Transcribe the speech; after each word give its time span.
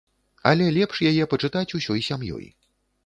Але 0.51 0.69
лепш 0.77 1.03
яе 1.11 1.27
пачытаць 1.33 1.75
усёй 1.81 2.01
сям'ёй. 2.09 2.45